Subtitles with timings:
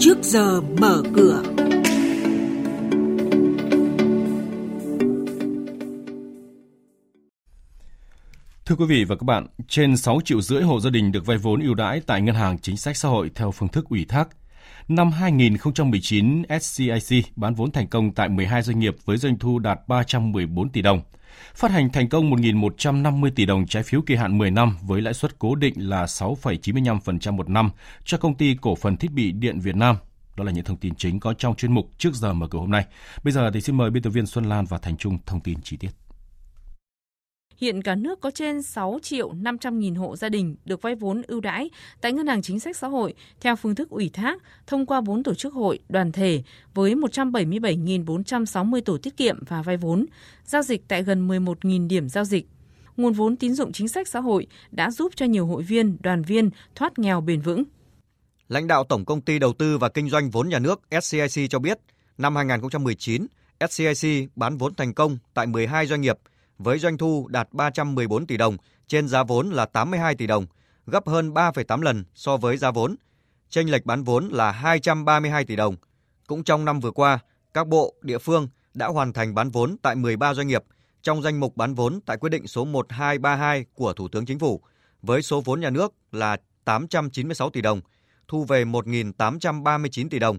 [0.00, 1.42] trước giờ mở cửa.
[8.66, 11.38] Thưa quý vị và các bạn, trên 6 triệu rưỡi hộ gia đình được vay
[11.38, 14.28] vốn ưu đãi tại Ngân hàng Chính sách Xã hội theo phương thức ủy thác.
[14.90, 19.80] Năm 2019, SCIC bán vốn thành công tại 12 doanh nghiệp với doanh thu đạt
[19.88, 21.00] 314 tỷ đồng.
[21.54, 25.14] Phát hành thành công 1.150 tỷ đồng trái phiếu kỳ hạn 10 năm với lãi
[25.14, 27.70] suất cố định là 6,95% một năm
[28.04, 29.96] cho công ty cổ phần thiết bị điện Việt Nam.
[30.36, 32.70] Đó là những thông tin chính có trong chuyên mục trước giờ mở cửa hôm
[32.70, 32.84] nay.
[33.24, 35.62] Bây giờ thì xin mời biên tập viên Xuân Lan và Thành Trung thông tin
[35.62, 35.90] chi tiết.
[37.60, 41.22] Hiện cả nước có trên 6 triệu 500 nghìn hộ gia đình được vay vốn
[41.26, 41.70] ưu đãi
[42.00, 45.22] tại Ngân hàng Chính sách Xã hội theo phương thức ủy thác thông qua 4
[45.22, 46.42] tổ chức hội, đoàn thể
[46.74, 50.06] với 177.460 tổ tiết kiệm và vay vốn,
[50.44, 52.46] giao dịch tại gần 11.000 điểm giao dịch.
[52.96, 56.22] Nguồn vốn tín dụng chính sách xã hội đã giúp cho nhiều hội viên, đoàn
[56.22, 57.64] viên thoát nghèo bền vững.
[58.48, 61.58] Lãnh đạo Tổng Công ty Đầu tư và Kinh doanh vốn nhà nước SCIC cho
[61.58, 61.78] biết,
[62.18, 63.26] năm 2019,
[63.70, 66.18] SCIC bán vốn thành công tại 12 doanh nghiệp–
[66.62, 70.46] với doanh thu đạt 314 tỷ đồng trên giá vốn là 82 tỷ đồng,
[70.86, 72.96] gấp hơn 3,8 lần so với giá vốn.
[73.50, 75.76] Chênh lệch bán vốn là 232 tỷ đồng.
[76.26, 77.18] Cũng trong năm vừa qua,
[77.54, 80.64] các bộ, địa phương đã hoàn thành bán vốn tại 13 doanh nghiệp
[81.02, 84.60] trong danh mục bán vốn tại quyết định số 1232 của Thủ tướng Chính phủ
[85.02, 87.80] với số vốn nhà nước là 896 tỷ đồng,
[88.28, 90.38] thu về 1.839 tỷ đồng.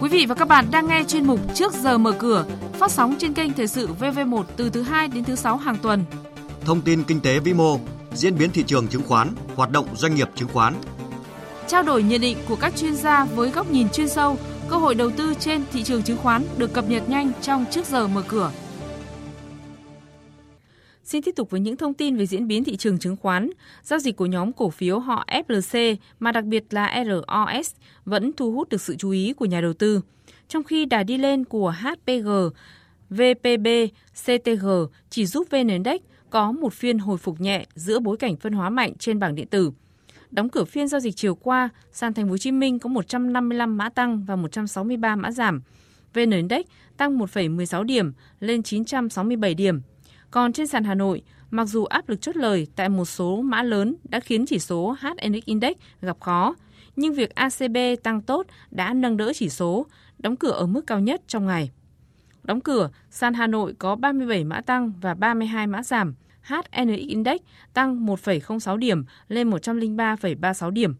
[0.00, 3.14] Quý vị và các bạn đang nghe chuyên mục Trước giờ mở cửa phát sóng
[3.18, 6.04] trên kênh Thời sự VV1 từ thứ 2 đến thứ 6 hàng tuần.
[6.60, 7.80] Thông tin kinh tế vĩ mô,
[8.12, 10.74] diễn biến thị trường chứng khoán, hoạt động doanh nghiệp chứng khoán.
[11.66, 14.36] Trao đổi nhận định của các chuyên gia với góc nhìn chuyên sâu,
[14.68, 17.86] cơ hội đầu tư trên thị trường chứng khoán được cập nhật nhanh trong Trước
[17.86, 18.52] giờ mở cửa.
[21.04, 23.50] Xin tiếp tục với những thông tin về diễn biến thị trường chứng khoán.
[23.82, 27.70] Giao dịch của nhóm cổ phiếu họ FLC mà đặc biệt là ROS
[28.04, 30.00] vẫn thu hút được sự chú ý của nhà đầu tư
[30.48, 32.28] trong khi đà đi lên của HPG,
[33.10, 33.66] VPB,
[34.24, 34.66] CTG
[35.10, 38.70] chỉ giúp VN Index có một phiên hồi phục nhẹ giữa bối cảnh phân hóa
[38.70, 39.70] mạnh trên bảng điện tử.
[40.30, 43.76] Đóng cửa phiên giao dịch chiều qua, sàn Thành phố Hồ Chí Minh có 155
[43.76, 45.62] mã tăng và 163 mã giảm.
[46.14, 49.80] VN Index tăng 1,16 điểm lên 967 điểm.
[50.30, 53.62] Còn trên sàn Hà Nội, mặc dù áp lực chốt lời tại một số mã
[53.62, 56.54] lớn đã khiến chỉ số HNX Index gặp khó,
[56.96, 59.86] nhưng việc ACB tăng tốt đã nâng đỡ chỉ số,
[60.18, 61.70] đóng cửa ở mức cao nhất trong ngày.
[62.42, 66.14] Đóng cửa, sàn Hà Nội có 37 mã tăng và 32 mã giảm.
[66.42, 67.40] HNX Index
[67.72, 70.94] tăng 1,06 điểm lên 103,36 điểm.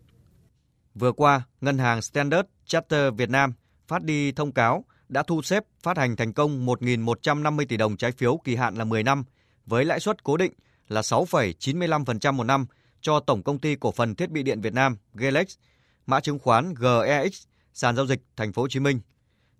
[0.94, 3.52] Vừa qua, Ngân hàng Standard Charter Việt Nam
[3.88, 8.12] phát đi thông cáo đã thu xếp phát hành thành công 1.150 tỷ đồng trái
[8.12, 9.24] phiếu kỳ hạn là 10 năm
[9.66, 10.52] với lãi suất cố định
[10.88, 12.66] là 6,95% một năm
[13.00, 15.56] cho Tổng Công ty Cổ phần Thiết bị điện Việt Nam Gelex,
[16.06, 19.00] mã chứng khoán GEX sàn giao dịch Thành phố Hồ Chí Minh.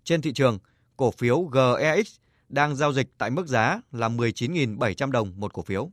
[0.05, 0.59] Trên thị trường,
[0.97, 2.17] cổ phiếu GEX
[2.49, 5.91] đang giao dịch tại mức giá là 19.700 đồng một cổ phiếu.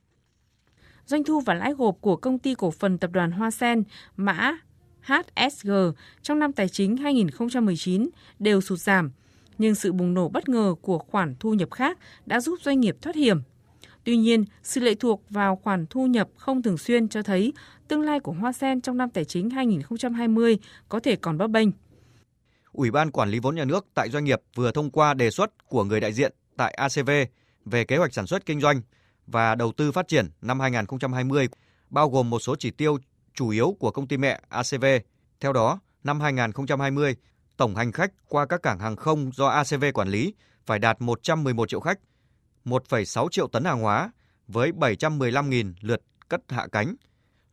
[1.05, 3.83] Doanh thu và lãi gộp của công ty cổ phần tập đoàn Hoa Sen,
[4.15, 4.57] mã
[5.01, 5.71] HSG
[6.21, 8.09] trong năm tài chính 2019
[8.39, 9.11] đều sụt giảm,
[9.57, 12.97] nhưng sự bùng nổ bất ngờ của khoản thu nhập khác đã giúp doanh nghiệp
[13.01, 13.41] thoát hiểm.
[14.03, 17.53] Tuy nhiên, sự lệ thuộc vào khoản thu nhập không thường xuyên cho thấy
[17.87, 20.57] tương lai của Hoa Sen trong năm tài chính 2020
[20.89, 21.69] có thể còn bấp bênh.
[22.71, 25.67] Ủy ban Quản lý vốn nhà nước tại doanh nghiệp vừa thông qua đề xuất
[25.67, 27.09] của người đại diện tại ACV
[27.65, 28.81] về kế hoạch sản xuất kinh doanh
[29.27, 31.47] và đầu tư phát triển năm 2020,
[31.89, 32.97] bao gồm một số chỉ tiêu
[33.33, 34.85] chủ yếu của công ty mẹ ACV.
[35.39, 37.15] Theo đó, năm 2020,
[37.57, 40.33] tổng hành khách qua các cảng hàng không do ACV quản lý
[40.65, 41.99] phải đạt 111 triệu khách,
[42.65, 44.11] 1,6 triệu tấn hàng hóa
[44.47, 46.95] với 715.000 lượt cất hạ cánh.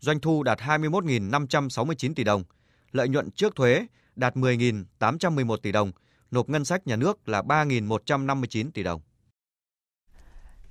[0.01, 2.45] Doanh thu đạt 21.569 tỷ đồng,
[2.93, 5.93] lợi nhuận trước thuế đạt 10.811 tỷ đồng,
[6.31, 9.01] nộp ngân sách nhà nước là 3.159 tỷ đồng.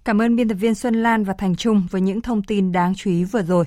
[0.03, 2.93] Cảm ơn biên tập viên Xuân Lan và Thành Trung với những thông tin đáng
[2.95, 3.65] chú ý vừa rồi.